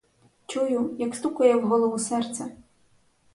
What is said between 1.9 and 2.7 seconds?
серце.